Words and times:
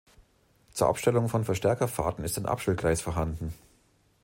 Zur 0.71 0.87
Abstellung 0.87 1.29
von 1.29 1.45
Verstärkerfahrten 1.45 2.25
ist 2.25 2.35
ein 2.39 2.47
Abstellgleis 2.47 3.01
vorhanden. 3.01 3.53